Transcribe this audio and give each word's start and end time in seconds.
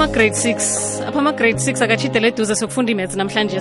ama-grade 0.00 0.34
6 0.34 1.04
apha 1.08 1.18
ama-grade 1.18 1.58
6 1.58 1.84
akatshidele 1.84 2.28
eduze 2.28 2.54
sokufunda 2.60 2.92
imaths 2.92 3.16
namhlanje 3.20 3.58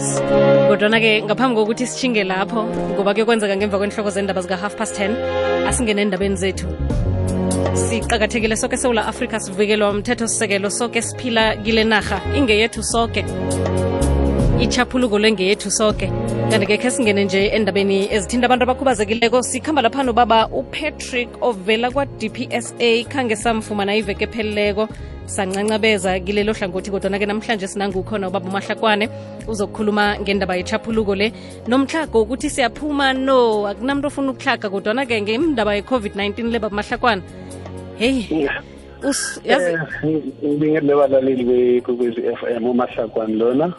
kodwana-ke 0.69 1.11
ngaphambi 1.25 1.55
kokuthi 1.59 1.87
sishinge 1.91 2.23
lapho 2.23 2.61
ngoba 2.93 3.13
kuyokwenzeka 3.13 3.55
ngemva 3.57 3.77
kwenhloko 3.81 4.09
zendaba 4.09 4.41
zika-half 4.41 4.75
past 4.79 4.99
10 4.99 5.67
asingene 5.69 6.01
endabeni 6.01 6.37
zethu. 6.43 6.67
Siqakathekile 7.73 8.55
soke 8.55 8.77
sewula 8.77 9.07
afrika 9.11 9.39
sivikelwa 9.39 9.93
mthethosisekelo 9.93 10.69
soke 10.69 11.01
siphila 11.01 11.55
kile 11.55 11.83
narha 11.83 12.21
ingeyethu 12.37 12.83
soke. 12.83 13.25
Ichaphuluko 14.61 15.19
lwengeyethu 15.19 15.71
soke. 15.71 16.07
Kanti-ke 16.51 16.77
khe 16.77 16.91
singene 16.91 17.23
nje 17.25 17.47
endabeni 17.47 17.99
ezithinta 18.15 18.45
abantu 18.45 18.63
abakhubazekileko 18.63 19.43
sikhamba 19.43 19.81
lapha 19.81 20.03
nobaba 20.03 20.47
upatrick 20.47 21.29
ovela 21.41 21.91
kwa-dpsa 21.91 23.05
khange 23.11 23.35
samfumana 23.35 23.95
iveke 23.95 24.23
epheleleko 24.23 24.87
sancancabeza 25.29 26.19
kilelo 26.19 26.53
hlangothi 26.53 26.91
kodwana-ke 26.91 27.25
namhlanje 27.25 27.67
sinangukhona 27.67 28.27
ubaba 28.27 28.49
umahlakwane 28.49 29.05
uzokukhuluma 29.47 30.17
ngendaba 30.21 30.55
yechaphuluko 30.57 31.15
le. 31.15 31.31
Nomhlago 31.67 32.21
ukuthi 32.21 32.49
siyaphuma? 32.49 33.13
No 33.13 33.67
akunamntu 33.67 34.07
ofuna 34.07 34.31
ukuhlaga 34.31 34.67
kodwana-ke 34.69 35.21
ngendaba 35.21 35.75
ye-covid-19 35.77 36.51
le 36.51 36.59
baba 36.59 36.75
mahlakwane 36.75 37.21
heyi 37.99 38.49
yazi 39.45 39.77
ngibingelele 40.43 40.93
abalaleli 40.93 41.43
bekwekwezi 41.49 42.21
f 42.39 42.41
m 42.61 42.65
umahlakwane 42.65 43.35
lona. 43.35 43.73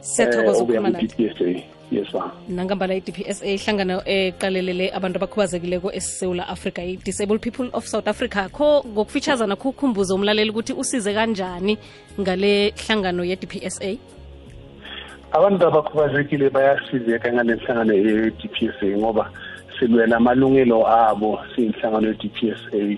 Siyathokoza 0.00 0.62
ukukhuluma 0.62 0.90
nathi 0.90 1.64
yes 1.90 2.14
ma 2.14 2.30
nangambala 2.48 2.94
i-dpsa 2.94 3.46
ihlangano 3.46 4.02
eqalelele 4.04 4.90
abantu 4.90 5.16
abakhubazekileko 5.18 5.92
esewula 5.92 6.48
africa 6.48 6.78
i-disabled 6.78 7.40
people 7.40 7.68
of 7.72 7.86
south 7.86 8.08
africa. 8.08 8.48
Kho 8.52 8.84
ngokufitshazana 8.88 9.56
kukhumbuze 9.56 10.14
umlaleli 10.14 10.50
ukuthi 10.50 10.72
usize 10.72 11.14
kanjani 11.14 11.78
ngale 12.20 12.70
hlangano 12.70 13.24
ye-dpsa 13.24 13.96
abantu 15.32 15.66
abakhubazekile 15.66 16.50
bayasizeka 16.50 17.32
ngale 17.32 17.54
nhlangano 17.54 17.94
ye-dpsa 17.94 18.86
ngoba 18.98 19.30
silwela 19.78 20.16
amalungelo 20.16 20.86
abo 20.88 21.38
siyinhlangano 21.54 22.08
ye-dpsa 22.08 22.96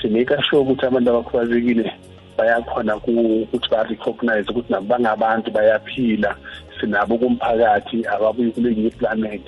simeka 0.00 0.42
sure 0.42 0.62
ukuthi 0.62 0.86
abantu 0.86 1.10
abakhubazekile 1.10 1.92
bayakhona 2.38 2.96
ukuthi 2.96 3.68
ba-recognize 3.70 4.46
ukuthi 4.50 4.72
nabo 4.72 4.86
bangabantu 4.86 5.50
bayaphila 5.50 6.36
sinabo 6.82 7.18
kumphakathi 7.18 8.02
ababuyi 8.06 8.50
kulenye 8.50 8.86
iplanet 8.90 9.46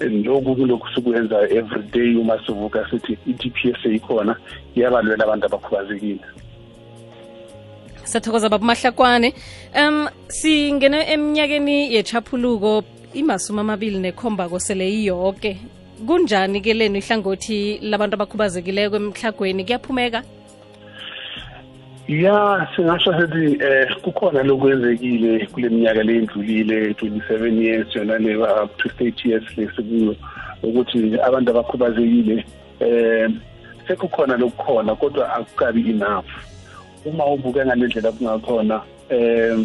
lokhu 0.00 0.56
kulokhu 0.56 0.88
sikwenza 0.94 1.48
every 1.48 1.82
day 1.92 2.16
uma 2.16 2.38
sivuka 2.46 2.84
sithi 2.90 3.18
i-dps 3.26 3.84
ikhona 3.84 4.36
iyabalwela 4.76 5.24
abantu 5.24 5.46
abakhubazekile. 5.46 6.20
Sathokoza 8.04 8.48
baba 8.48 8.66
mahlakwane. 8.66 9.34
Um 9.74 10.08
singene 10.28 11.00
eminyakeni 11.12 11.94
yechaphuluko 11.94 12.84
imasumi 13.14 13.60
amabili 13.60 13.98
nekhombako 13.98 14.58
sele 14.58 14.86
iyoke. 14.90 15.56
Kunjani 16.06 16.60
ke 16.60 16.74
lenu 16.74 16.98
ihlangothi 16.98 17.78
labantu 17.82 18.14
abakhubazekileko 18.14 18.96
emhlagweni? 18.96 19.64
Kuyaphumeka 19.64 20.22
ya 22.08 22.68
singasho 22.76 23.20
sithi 23.20 23.64
eh 23.64 23.96
kukhona 24.02 24.42
lokwenzekile 24.42 25.46
kule 25.46 25.68
minyaka 25.68 26.02
leyendlulile 26.02 26.92
27 26.92 27.62
years 27.62 27.96
yona 27.96 28.18
le 28.18 28.36
up 28.36 28.76
to 28.76 28.88
30 28.88 29.28
years 29.28 29.58
lesikuyo 29.58 30.16
ukuthi 30.62 31.20
abantu 31.20 31.50
abakhubazekile 31.50 32.44
eh 32.80 33.30
sekukhona 33.88 34.36
lokukhona 34.36 34.94
kodwa 34.94 35.34
akukabi 35.34 35.90
enough. 35.90 36.26
Uma 37.04 37.26
ubuke 37.26 37.64
ngalendlela 37.64 38.12
kungakhona 38.12 38.80
eh 39.08 39.58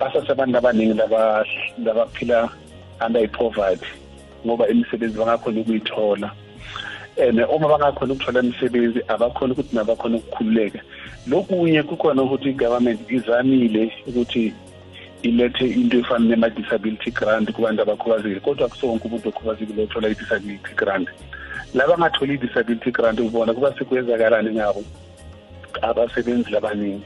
basasebantu 0.00 0.58
abaningi 0.58 1.00
labaphila 1.84 2.48
under 3.06 3.22
i-poverty 3.22 3.86
ngoba 4.46 4.68
imisebenzi 4.68 5.18
bangakhona 5.18 5.60
ukuyithola. 5.60 6.30
And 7.18 7.40
uma 7.40 7.68
bangakhona 7.68 8.12
ukuthola 8.12 8.42
imisebenzi 8.42 9.00
abakhona 9.08 9.52
ukuthi 9.52 9.76
nabakhona 9.76 10.16
ukukhululeka 10.16 10.80
lokunye 11.26 11.82
kukhona 11.82 12.22
ukuthi 12.22 12.48
i-government 12.50 13.10
izamile 13.10 13.92
ukuthi 14.06 14.52
ilethe 15.22 15.66
into 15.66 15.98
efana 15.98 16.36
nema-disability 16.36 17.10
grant 17.10 17.52
kubantu 17.52 17.82
abakhubazekile 17.82 18.40
kodwa 18.40 18.68
kusonke 18.68 19.08
umuntu 19.08 19.28
okhubazekile 19.28 19.82
othola 19.82 20.08
i-disability 20.08 20.74
grant 20.74 21.08
laba 21.74 21.98
ngatholi 21.98 22.34
i-disability 22.34 22.90
grant 22.90 23.20
ubona 23.20 23.54
kuba 23.54 23.74
sekwenzakalani 23.78 24.50
ngabo 24.50 24.84
abasebenzi 25.82 26.50
labaningi 26.50 27.02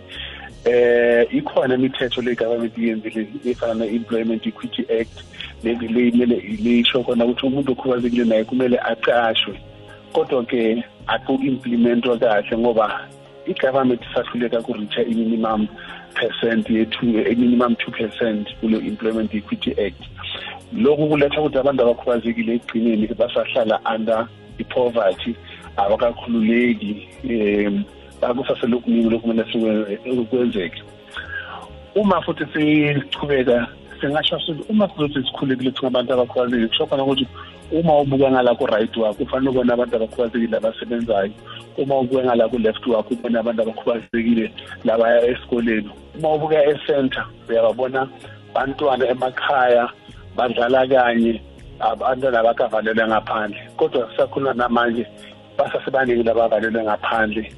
eh 0.65 1.27
ikhona 1.31 1.75
imithetho 1.75 2.23
le 2.23 2.35
government 2.35 2.79
iyenzile 2.79 3.29
efana 3.45 3.75
ne-employment 3.75 4.47
equity 4.47 4.83
act 5.01 5.17
lemele 5.63 6.37
lisho 6.37 7.03
khona 7.03 7.25
ukuthi 7.25 7.47
umuntu 7.47 7.73
okhubazekile 7.73 8.25
naye 8.25 8.45
kumele 8.45 8.79
aqashwe 8.79 9.55
kodwa-ke 10.13 10.85
aku-implementwa 11.07 12.19
kahle 12.19 12.59
ngoba 12.59 12.87
i-government 13.47 14.03
isahluleka 14.03 14.63
ku-reacha 14.63 15.03
i-minimum 15.03 15.69
percent 16.15 16.71
yethu 16.71 17.07
i-minimum 17.33 17.77
two 17.77 17.91
percent 17.91 18.49
kulo 18.61 18.79
employment 18.79 19.35
equity 19.35 19.73
act. 19.87 20.03
Lokhu 20.73 21.09
kuletha 21.09 21.41
ukuthi 21.41 21.59
abantu 21.59 21.83
abakhubazekile 21.83 22.55
ekugcineni 22.55 23.07
basahlala 23.19 23.81
under 23.95 24.29
i-poverty 24.59 25.35
abakakhululeki 25.77 27.09
um 27.25 27.85
akusaselokuningi 28.23 29.11
lokumele 29.11 29.45
kwenzeke 30.31 30.83
uma 31.95 32.23
futhi 32.23 32.45
sichubeka 32.53 33.67
singasho 34.01 34.39
sithi 34.41 34.63
uma 34.69 34.89
sizothi 34.89 35.25
sikhulekile 35.27 35.73
singabantu 35.73 36.13
abakhubazekile 36.13 36.69
kusho 36.69 36.87
khona 36.87 37.03
ukuthi 37.03 37.27
uma 37.73 38.01
ubuka 38.01 38.31
ngala 38.31 38.55
ku-right 38.55 38.97
wakho 38.97 39.25
kufanele 39.25 39.51
ubone 39.51 39.73
abantu 39.73 39.97
abakhubazekile 39.97 40.57
abasebenzayo. 40.57 41.33
Uma 41.79 41.99
ubuka 42.01 42.25
ngala 42.25 42.49
ku-left 42.49 42.87
wakho 42.87 43.15
ubone 43.15 43.39
abantu 43.39 43.63
abakhubazekile 43.63 44.53
labaya 44.85 45.27
esikoleni. 45.27 45.91
Uma 46.19 46.35
ubuka 46.35 46.65
e-center 46.65 47.25
uyababona 47.49 48.09
bantwana 48.55 49.07
emakhaya 49.09 49.89
badlala 50.37 50.87
kanye 50.87 51.41
abantwana 51.81 52.41
abakavalelwe 52.41 53.07
ngaphandle. 53.07 53.61
Kodwa 53.77 54.07
kusakhuluma 54.07 54.55
namanje 54.55 55.07
basasebaningi 55.59 56.23
labavalelwe 56.23 56.83
ngaphandle. 56.83 57.53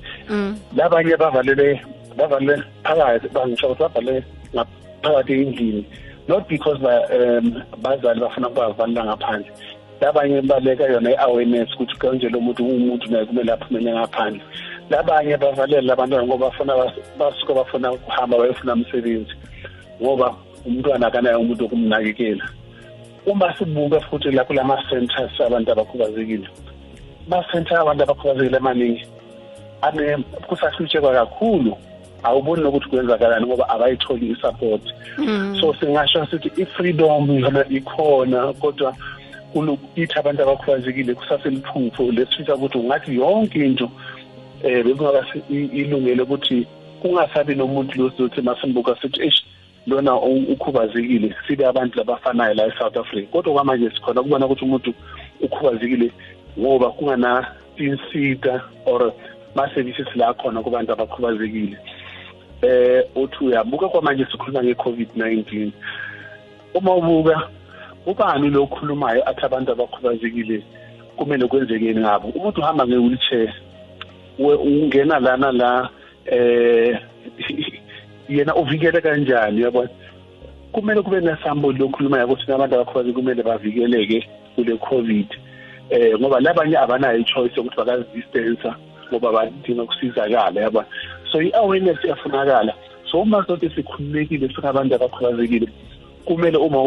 Labanye 0.76 1.16
bavalelwe 1.16 1.80
bavalelwe 2.16 2.62
phakathi 2.84 3.28
bangisho 3.28 3.66
ukuthi 3.66 3.82
bavalelwe 3.82 4.24
phakathi 5.02 5.32
endlini. 5.32 5.86
Not 6.28 6.48
because 6.48 6.78
um 6.78 7.62
bazali 7.82 8.20
bafuna 8.20 8.48
ukubavalela 8.48 9.04
ngaphandle. 9.04 9.50
Labanye 10.02 10.40
baleka 10.42 10.84
yona 10.84 11.10
i-awareness 11.10 11.74
ukuthi 11.74 11.96
kanje 11.98 12.28
lo 12.28 12.40
muntu 12.40 12.66
umuntu 12.66 13.10
naye 13.10 13.24
kumele 13.24 13.52
aphumele 13.52 13.92
ngaphandle. 13.92 14.42
Labanye 14.90 15.36
bavalele 15.36 15.86
labantwana 15.86 16.26
ngoba 16.26 16.46
bafuna 16.46 16.74
basuke 17.18 17.54
bafuna 17.54 17.92
ukuhamba 17.92 18.38
bayofuna 18.38 18.72
umsebenzi 18.72 19.34
ngoba 20.02 20.34
umntwana 20.66 21.06
akanayo 21.06 21.40
umuntu 21.40 21.64
okumnakekela 21.64 22.44
uma 23.26 23.54
sibuka 23.56 24.00
futhi 24.00 24.30
lapho 24.30 24.54
lama-centers 24.54 25.40
abantu 25.40 25.72
abakhubazekile 25.72 26.48
ama-center 27.26 27.78
abantu 27.78 28.02
abakhubazekile 28.02 28.56
amaningi 28.56 29.06
kusahlutshekwa 30.48 31.12
kakhulu 31.12 31.76
awuboni 32.22 32.62
nokuthi 32.62 32.88
kwenzakalani 32.88 33.46
ngoba 33.46 33.68
abayitholi 33.68 34.30
i-support. 34.30 34.82
So 35.60 35.74
singasho 35.74 36.26
sithi 36.26 36.50
i-freedom 36.62 37.38
yona 37.38 37.64
ikhona 37.68 38.52
kodwa 38.52 38.94
kulokuthi 39.52 40.18
abantu 40.18 40.42
abakhubazekile 40.42 41.14
kusaseliphupho 41.14 42.12
lesifisa 42.12 42.54
ukuthi 42.54 42.78
ungathi 42.78 43.16
yonke 43.16 43.58
into 43.64 43.84
um 43.84 44.82
bekungaba 44.84 45.26
ilungele 45.50 46.22
ukuthi 46.22 46.66
kungasabi 47.02 47.54
nomuntu 47.54 47.98
lo 47.98 48.10
sizothi 48.10 48.42
masimbuka 48.42 48.96
sithi 49.02 49.22
eish 49.22 49.42
lona 49.86 50.14
ukhubazekile 50.14 51.34
sibe 51.46 51.66
abantu 51.66 51.98
labafanayo 51.98 52.54
la 52.54 52.66
e-south 52.66 52.96
africa. 52.96 53.30
Kodwa 53.30 53.54
kwamanje 53.54 53.90
sikhona 53.90 54.22
kubona 54.22 54.46
ukuthi 54.46 54.64
umuntu 54.64 54.94
ukhubazekile 55.40 56.12
ngoba 56.58 56.90
kungana-insita 56.90 58.62
or 58.86 59.12
ma-services 59.54 60.16
la 60.16 60.34
khona 60.34 60.62
kubantu 60.62 60.92
abakhubazekile. 60.92 61.76
Eh 62.62 63.04
uthi 63.14 63.44
uyabuka 63.44 63.88
kwamanje 63.88 64.26
sikhuluma 64.30 64.62
nge-covid-19 64.62 65.70
uma 66.74 66.94
ubuka 66.94 67.48
ubani 68.06 68.50
lo 68.50 68.62
okhulumayo 68.62 69.22
athi 69.28 69.44
abantu 69.44 69.72
abakhubazekile 69.72 70.62
kumele 71.16 71.46
kwenzekeni 71.46 72.00
ngabo? 72.00 72.28
Umuntu 72.28 72.60
uhamba 72.60 72.86
nge-wheelchair 72.86 73.52
ungena 74.38 75.18
lana 75.18 75.52
la 75.52 75.90
eh 76.26 76.98
yena 78.28 78.54
uvikele 78.54 79.00
kanjani 79.00 79.62
yabona 79.62 79.90
kumele 80.72 81.02
kube 81.02 81.20
nesamboli 81.20 81.78
lokhulumayo 81.78 82.26
ukuthi 82.26 82.52
abantu 82.52 82.74
abakhubazekile 82.74 83.14
kumele 83.14 83.42
bavikeleke 83.42 84.28
kule 84.54 84.76
covid 84.76 85.28
eh 85.90 86.18
ngoba 86.18 86.40
labanye 86.40 86.76
abanayo 86.78 87.18
i-choice 87.18 87.56
yokuthi 87.56 87.76
bakazidistansa 87.76 88.76
ngoba 89.10 89.32
badinga 89.32 89.82
ukusizakala 89.82 90.60
yabona 90.60 90.86
so 91.32 91.40
i-awareness 91.40 92.04
iyafunakala. 92.04 92.74
So 93.10 93.22
uma 93.22 93.44
soke 93.46 93.70
sikhululekile 93.70 94.48
singabantu 94.48 94.94
abakhubazekile 94.94 95.68
kumele 96.24 96.56
uma 96.56 96.82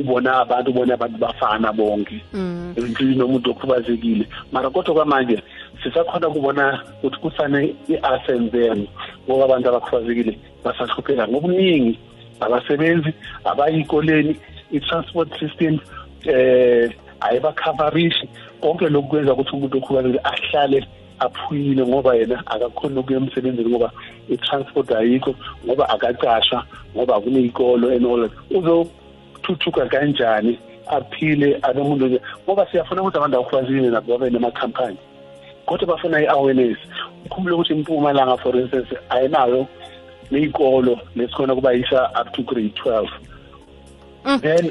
ubona 0.00 0.40
abantu 0.40 0.70
ubona 0.70 0.94
abantu 0.94 1.18
bafana 1.18 1.72
bonke. 1.72 2.24
Mm. 2.34 2.74
empilweni 2.76 3.18
nomuntu 3.18 3.50
okhubazekile. 3.50 4.26
Mara 4.52 4.70
kodwa 4.70 4.94
kwamanje 4.94 5.42
sisakhona 5.82 6.28
ukubona 6.28 6.82
ukuthi 7.02 7.20
kusane 7.20 7.74
i-us 7.88 8.28
and 8.28 8.50
them 8.52 8.86
ngoba 9.28 9.44
abantu 9.44 9.68
abakhubazekile 9.68 10.38
basahlupheka 10.64 11.28
ngobuningi. 11.28 11.98
Abasebenzi 12.40 13.12
abayikoleni 13.44 14.36
i-transport 14.72 15.30
system 15.38 15.78
eh 16.24 16.90
ayibakhavarishi 17.20 18.28
konke 18.60 18.88
lokhu 18.88 19.08
kwenza 19.08 19.32
ukuthi 19.32 19.56
umuntu 19.56 19.78
okhubazekile 19.78 20.20
ahlale 20.24 20.88
aphuyile 21.18 21.86
ngoba 21.86 22.14
yena 22.14 22.42
akakhoni 22.46 22.98
ukuya 22.98 23.18
emsebenzini 23.18 23.70
ngoba 23.70 23.90
i-transport 24.28 24.90
ayikho 24.92 25.34
ngoba 25.64 25.88
akacashwa 25.88 26.64
ngoba 26.96 27.20
kuneyikolo 27.20 27.88
and 27.94 28.06
all 28.06 28.28
that. 28.28 28.32
Uzothuthuka 29.52 29.86
kanjani 29.86 30.58
aphile 30.86 31.58
anomuntu 31.62 32.06
nje. 32.06 32.20
Ngoba 32.44 32.66
siyafuna 32.70 33.02
ukuthi 33.02 33.18
abantu 33.18 33.36
abakhubazekile 33.36 33.90
nabo 33.90 34.18
babe 34.18 34.30
namakhampani 34.30 34.98
kodwa 35.66 35.86
bafuna 35.86 36.20
i-awareness. 36.20 36.78
Ukhumbule 37.26 37.54
ukuthi 37.54 37.72
impumalanga 37.72 38.36
for 38.36 38.56
instance 38.56 38.96
ayinayo 39.10 39.66
neyikolo 40.30 40.98
lesikhona 41.16 41.54
kuba 41.54 41.72
yisa 41.72 42.10
up 42.20 42.32
to 42.32 42.42
grade 42.42 42.72
12 42.84 43.08
Mm. 44.24 44.40
then 44.40 44.70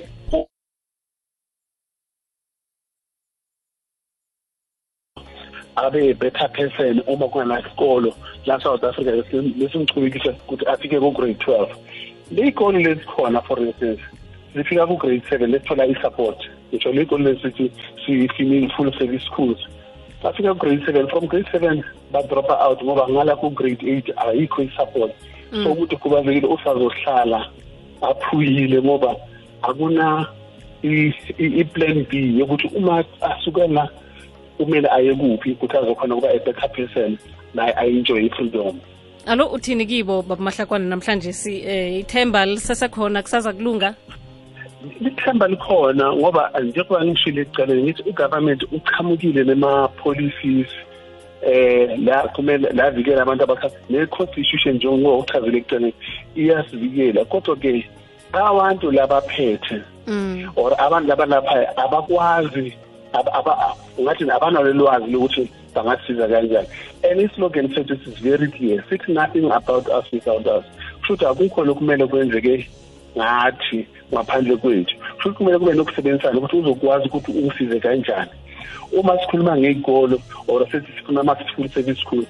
abe 5.76 6.14
better 6.14 6.48
person 6.48 7.04
uma 7.08 7.28
kungenasikolo 7.28 8.16
la 8.46 8.60
South 8.62 8.84
Africa 8.84 9.12
lesimchubekisa 9.58 10.32
ukuthi 10.32 10.66
afike 10.66 11.00
ku 11.00 11.12
grade 11.12 11.34
12 11.34 11.76
leyikolo 12.32 12.80
lesikhona 12.80 13.42
for 13.42 13.60
instance 13.60 14.02
zifika 14.56 14.88
ku 14.88 14.98
grade 14.98 15.24
seven 15.30 15.52
lesithola 15.52 15.86
i-support. 15.86 16.38
Ngisho 16.74 16.92
leyikolo 16.92 17.32
lesithi 17.32 17.72
si-female 18.06 18.70
full 18.76 18.92
service 19.00 19.26
schools. 19.26 19.60
Bafika 20.24 20.54
ku 20.54 20.60
grade 20.60 20.86
seven 20.86 21.08
from 21.08 21.28
grade 21.28 21.48
seven 21.52 21.84
badropa 22.12 22.60
out 22.62 22.84
ngoba 22.84 23.08
ngala 23.10 23.36
ku 23.36 23.50
grade 23.50 23.84
eight 23.84 24.08
ayikho 24.18 24.64
i-support. 24.64 25.12
So 25.52 25.72
ukuthi 25.72 25.96
khubazekile 25.96 26.48
usazohlala 26.48 27.50
aphuyile 28.02 28.82
ngoba 28.82 29.16
akuna 29.62 30.28
i-plan 30.84 32.06
B 32.10 32.40
yokuthi 32.40 32.68
uma 32.76 33.04
asukela 33.22 33.90
kumele 34.58 34.88
aye 34.92 35.14
kuphi 35.14 35.52
ukuthi 35.52 35.78
azokhona 35.78 36.16
ukuba 36.16 36.30
a-better 36.34 36.70
person 36.72 37.18
naye 37.54 37.74
ayenjoye 37.74 38.26
i-freedom. 38.26 38.80
Alo 39.26 39.48
uthini 39.48 39.86
kibo 39.86 40.22
baba 40.22 40.44
mahlakwana 40.44 40.86
namhlanje 40.86 41.34
si 41.34 41.62
eh, 41.62 42.00
ithemba 42.00 42.46
lisasekhona 42.46 43.22
kusaza 43.22 43.54
kulunga 43.54 43.96
lithemba 45.22 45.48
likhona 45.48 46.14
ngoba 46.14 46.52
njengoba 46.64 47.06
ngishile 47.06 47.42
ekucaleni 47.42 47.84
ngithi 47.84 48.10
ugovernment 48.10 48.64
uchamukile 48.72 49.44
nema-policies 49.44 50.68
eh 51.42 52.00
la 52.00 52.28
kumele 52.28 52.70
la 52.74 52.92
vikela 52.92 53.22
abantu 53.22 53.44
abakha 53.44 53.70
ne-constitution 53.90 54.76
njengoba 54.76 55.18
uchazile 55.18 55.58
ekucaleni 55.58 55.94
iyasivikela. 56.36 57.26
Kodwa-ke 57.26 57.86
abantu 58.34 58.92
labaphethe 58.92 59.82
mm. 60.08 60.52
or 60.56 60.74
abantu 60.78 61.08
labalapha 61.10 61.78
abakwazi 61.78 62.74
aba- 63.14 63.34
aba- 63.34 63.76
ungathi 63.98 64.32
abanalo 64.32 64.74
lwazi 64.74 65.12
lokuthi 65.12 65.50
bangasiza 65.76 66.28
kanjani. 66.28 66.68
And 67.04 67.22
islogan 67.22 67.68
sethu 67.74 67.94
is 67.94 68.20
very 68.20 68.48
clear 68.52 68.84
sithi 68.90 69.14
nothing 69.14 69.52
about 69.52 69.88
us 69.88 70.06
without 70.12 70.48
us. 70.48 70.66
Kushuthi 71.02 71.26
akukho 71.26 71.66
lokumele 71.66 72.08
kwenzeke 72.08 72.68
ngathi 73.18 73.88
ngaphandle 74.14 74.58
kwethu. 74.58 74.96
Futhi 75.24 75.36
kumele 75.38 75.60
kube 75.60 75.74
nokusebenzisana 75.74 76.38
ukuthi 76.38 76.56
uzokwazi 76.58 77.08
ukuthi 77.08 77.32
ungisize 77.32 77.80
kanjani. 77.80 78.32
Uma 78.94 79.18
sikhuluma 79.20 79.58
ngey'kolo 79.58 80.20
or 80.48 80.68
sethi 80.72 80.92
sikhuluma 80.98 81.22
ama-full 81.22 81.70
service 81.70 82.02
school 82.02 82.26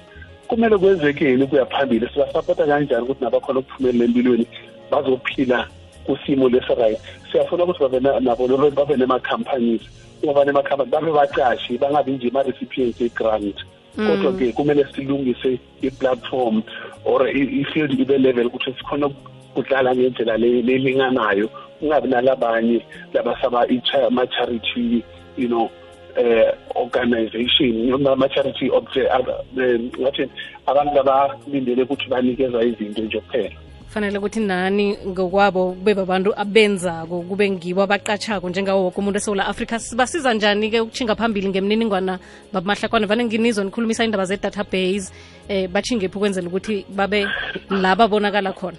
kumele 0.48 0.78
kwenzekeni 0.78 1.42
ukuya 1.44 1.66
phambili? 1.66 2.08
Sibasapota 2.12 2.66
kanjani 2.66 3.02
ukuthi 3.02 3.24
nabakhona 3.24 3.58
ukuphumelela 3.60 4.04
empilweni 4.04 4.46
bazophila 4.90 5.66
kusimo 6.04 6.48
lesi-right 6.48 6.98
siyafuna 7.32 7.64
ukuthi 7.64 7.80
babe 7.80 8.00
na- 8.00 8.20
nabo 8.20 8.46
lolo- 8.46 8.70
babe 8.70 8.96
nema-companies 8.96 9.80
ngoba 10.24 10.44
nema-company 10.44 10.90
babe 10.90 11.12
baqashi 11.12 11.78
bangabi 11.78 12.12
nje 12.12 12.28
ama-recipients 12.28 13.00
e-grant 13.00 13.56
kodwa-ke 13.96 14.52
kumele 14.52 14.86
silungise 14.94 15.58
i-platform 15.82 16.62
or 17.04 17.28
i- 17.28 17.60
i-field 17.60 18.00
ibe 18.00 18.18
level 18.18 18.46
ukuthi 18.46 18.72
sikhona 18.78 19.06
ukudlala 19.06 19.94
ngendlela 19.94 20.36
le- 20.36 20.62
lelinganayo 20.62 21.50
kungabi 21.82 22.08
nalabanye 22.08 22.78
labasaba 23.12 23.66
ama-charity 24.06 25.02
you 25.36 25.48
know 25.48 25.66
eh 26.16 26.52
organization 26.74 27.90
obje- 28.70 29.08
eh, 29.58 29.80
ngathi 30.00 30.28
abantu 30.66 31.00
abalindele 31.00 31.82
ukuthi 31.82 32.06
banikeza 32.08 32.62
izinto 32.62 33.02
nje 33.02 33.20
kuphela. 33.20 33.50
Fanele 33.88 34.18
ukuthi 34.18 34.40
nani 34.40 34.96
ngokwabo 35.06 35.72
kube 35.72 35.94
babantu 35.94 36.32
abenzako 36.36 37.22
kube 37.22 37.50
ngibo 37.50 37.82
abaqatshako 37.82 38.48
njengawo 38.48 38.84
woke 38.84 38.98
umuntu 39.00 39.16
esewula 39.18 39.46
afrika. 39.46 39.78
Sibasiza 39.78 40.34
njani-ke 40.34 40.80
ukutshinga 40.80 41.14
phambili 41.16 41.48
ngemniningwana 41.48 42.18
babamahlakwana 42.52 43.06
vane 43.06 43.24
nginizwa 43.24 43.64
nikhulumisa 43.64 44.04
indaba 44.04 44.24
ze-database 44.24 45.12
eh 45.48 45.68
batshingephi 45.68 46.16
ukwenzela 46.16 46.48
ukuthi 46.48 46.86
babe 46.88 47.26
la 47.70 47.96
babonakala 47.96 48.52
khona? 48.52 48.76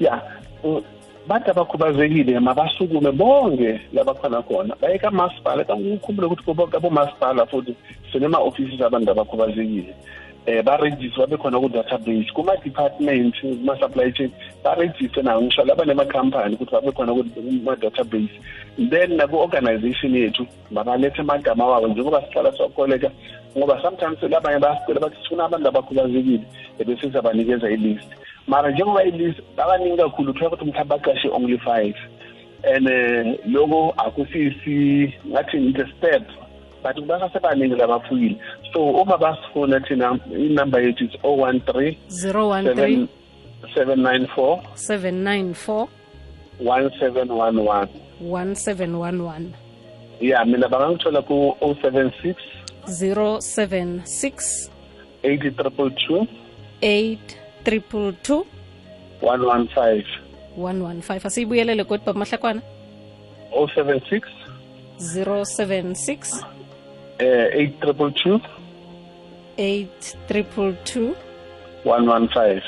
Ya 0.00 0.22
u- 0.64 0.82
bantu 1.26 1.50
abakhubazekile 1.50 2.40
mabasukume 2.40 3.12
bonke 3.12 3.80
labakhona 3.92 4.42
khona. 4.42 4.74
Baye 4.80 4.98
kamasipala 4.98 5.64
ukhumbule 5.74 6.26
ukuthi 6.26 6.70
kabomasipala 6.70 7.46
futhi 7.46 7.76
sinema-ofisi 8.12 8.82
abantu 8.82 9.10
abakhubazekile. 9.10 9.94
Um 10.46 10.62
barejistre 10.64 11.26
babe 11.26 11.36
khona 11.36 11.60
ku-database 11.60 12.32
kuma-department 12.34 13.34
kuma-supply 13.40 14.12
chain 14.12 14.32
barejiste 14.64 15.22
nawo. 15.22 15.42
Ngisho 15.42 15.64
laba 15.64 15.84
nemakhampani 15.84 16.54
ukuthi 16.56 16.72
babe 16.72 16.92
khona 16.92 17.14
kuma-database. 17.14 18.40
Then 18.90 19.16
naku-organization 19.16 20.14
yethu 20.14 20.46
mabalethe 20.70 21.20
amagama 21.20 21.66
wabo 21.66 21.88
njengoba 21.88 22.22
sihlala 22.26 22.52
siwakoleka 22.52 23.10
ngoba 23.56 23.82
sometimes 23.82 24.22
labanye 24.22 24.58
bayasicela 24.58 25.00
bathi 25.00 25.16
sifuna 25.22 25.44
abantu 25.44 25.68
abakhubazekile 25.68 26.42
ebese 26.78 27.00
sizabanikeza 27.00 27.70
i-list 27.70 28.08
mara 28.46 28.70
njengoba 28.70 29.04
babaningi 29.56 29.96
kakhulu 29.96 30.30
uthola 30.30 30.48
ukuthi 30.48 30.64
mhlawumbe 30.64 30.88
baqashe 30.88 31.28
only 31.28 31.58
five. 31.58 31.96
And 32.64 32.86
eh, 32.86 33.38
loko 33.46 33.94
akusisi 33.96 35.12
ngathi 35.26 35.60
ngithe 35.60 35.86
step 35.98 36.22
but 36.82 36.96
basasebaningi 37.06 37.76
labafuyile 37.76 38.36
so 38.72 38.90
uma 38.90 39.18
basifuna 39.18 39.80
thina 39.80 40.18
inumber 40.30 40.80
yethu 40.80 41.04
is 41.04 41.10
o 41.22 41.36
one 41.36 41.60
three 41.60 41.98
zero 42.08 42.48
one 42.48 42.74
three. 42.74 43.08
seven 43.74 44.02
nine 44.02 44.26
four. 44.34 44.62
Seven 44.74 45.24
nine 45.24 45.54
four. 45.54 45.88
One 46.58 46.90
seven 47.00 47.28
one 47.28 47.64
one. 47.64 47.88
One 48.20 48.54
seven 48.54 48.98
one 48.98 49.24
one. 49.24 49.54
Ya 50.20 50.44
mina 50.44 50.68
bangangithola 50.68 51.22
ku-o 51.26 51.74
seven 51.82 52.12
six 52.22 52.36
zero 52.88 53.40
seven 53.40 54.02
six. 54.06 54.70
eight 55.24 55.42
triple 55.56 55.90
two. 55.90 56.26
Eight 56.82 57.38
triple 57.64 58.12
two. 58.22 58.46
One 59.20 59.46
one 59.46 59.68
five. 59.74 60.04
One 60.56 60.82
one 60.82 61.02
five. 61.02 61.26
Asiyibuyelele 61.26 61.84
kodwa 61.84 62.06
baba 62.06 62.18
mahlakwana? 62.18 62.62
O 63.52 63.68
seven 63.74 64.00
six. 64.10 64.28
Zero 64.98 65.44
seven 65.44 65.94
six. 65.94 66.44
Eh, 67.18 67.50
eight 67.52 67.80
triple 67.80 68.12
two. 68.12 68.40
Eight 69.58 70.16
triple 70.28 70.74
two. 70.84 71.14
One 71.84 72.06
one 72.06 72.28
five. 72.28 72.62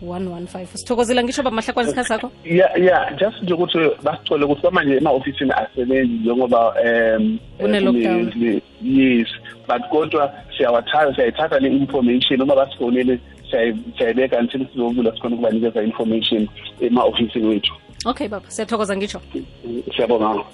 115 0.00 0.76
sithokozela 0.76 1.24
ngisho 1.24 1.42
bamahlakwana 1.42 1.88
isikhathi 1.88 2.08
sakho 2.08 2.32
ya 2.44 2.68
ya 2.76 3.12
just 3.18 3.42
nje 3.42 3.54
ukuthi 3.54 3.78
basicole 4.02 4.44
ukuthi 4.44 4.60
kwamanje 4.60 4.96
ema-ofisini 4.96 5.52
asebenzi 5.52 6.14
njengoba 6.14 6.74
um 6.84 7.38
kune-lockdown. 7.58 8.60
yes. 8.82 9.28
But 9.68 9.82
kodwa 9.90 10.32
siyawathatha 10.56 11.14
siyayithatha 11.14 11.58
le 11.58 11.68
information 11.68 12.42
uma 12.42 12.56
basifonele 12.56 13.18
siyayibeka 13.98 14.38
until 14.38 14.66
sizovula 14.72 15.12
sikhona 15.14 15.34
ukubanikeza 15.36 15.82
information 15.82 16.48
ema-ofisini 16.80 17.46
wethu. 17.46 17.74
Okay 18.04 18.28
baba. 18.28 18.50
Siyathokoza 18.50 18.96
ngisho 18.96 19.20
siyabonga. 19.96 20.44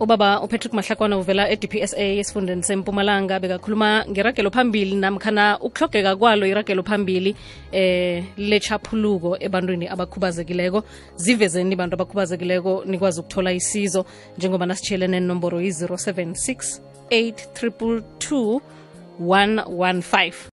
Ubaba 0.00 0.40
upatrick 0.42 0.72
mahlakwana 0.72 1.18
uvela 1.18 1.50
e-dpsa 1.50 1.98
esifundeni 1.98 2.62
sempumalanga. 2.62 3.40
Bekakhuluma 3.40 4.04
ngeragelo 4.08 4.50
phambili 4.50 4.94
namkhana 4.96 5.58
ukuhlogeka 5.60 6.16
kwalo 6.16 6.46
iragelo 6.46 6.82
phambili 6.82 7.36
eh 7.72 8.24
lechaphuluko 8.36 9.36
ebantwini 9.40 9.88
abakhubazekileko. 9.88 10.84
Zivezeni 11.16 11.74
abantu 11.74 11.94
abakhubazekileko 11.94 12.84
nikwazi 12.86 13.20
ukuthola 13.20 13.52
isizo 13.52 14.04
njengoba 14.38 14.66
nasitshele 14.66 15.06
nenomboro 15.06 15.60
yi-076 15.60 16.80
8 17.10 18.60
115 19.20 20.48